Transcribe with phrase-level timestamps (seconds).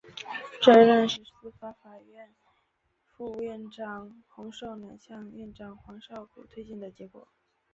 [0.63, 1.75] 这一任职是司法
[2.11, 2.33] 院
[3.15, 7.27] 副院长洪寿南向院长黄少谷推荐的结果。